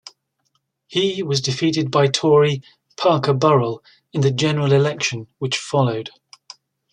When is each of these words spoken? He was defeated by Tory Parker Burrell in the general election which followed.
He 0.87 1.21
was 1.21 1.41
defeated 1.41 1.91
by 1.91 2.07
Tory 2.07 2.63
Parker 2.97 3.35
Burrell 3.35 3.83
in 4.13 4.21
the 4.21 4.31
general 4.31 4.71
election 4.73 5.27
which 5.37 5.59
followed. 5.59 6.09